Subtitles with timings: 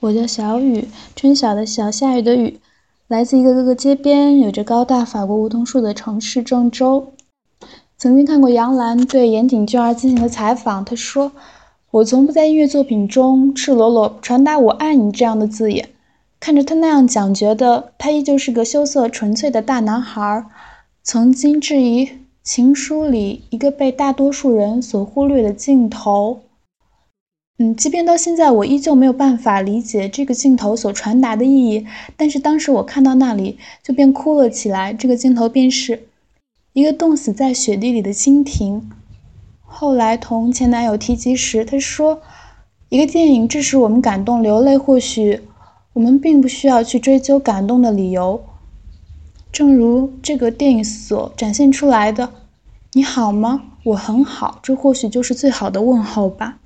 [0.00, 2.60] 我叫小雨，春晓的晓，下雨的雨，
[3.08, 7.12] 来自一个各个街边有着高大法国梧桐树的城市郑州。
[7.96, 11.32] 曾经看过杨澜对岩井俊二进行的采访，他说
[11.92, 15.88] ：“我从不在音乐作品中赤裸裸传达‘我爱你’这样的字眼。
[16.38, 20.44] 看着他那样讲，觉得他依旧是个羞涩纯粹的大男孩。
[21.02, 22.08] 曾经质疑
[22.42, 26.40] 情书里一个被大多数人所忽略的镜头。”
[27.56, 31.86] 嗯，即便到现在，我依旧没有办法理解这个镜头所传达的意义。
[32.16, 34.92] 但是当时我看到那里，就便哭了起来。
[34.92, 36.08] 这个镜头便是
[36.72, 38.90] 一个冻死在雪地里的蜻蜓。
[39.62, 42.20] 后来同前男友提及时，他说
[42.90, 45.42] ：“一个电影致使我们感动流泪，或许
[45.92, 48.44] 我们并不需要去追究感动的理由。
[49.52, 52.30] 正如这个电影所展现出来的，
[52.94, 53.62] 你好吗？
[53.84, 54.58] 我很好。
[54.60, 56.58] 这或许就是最好的问候吧。”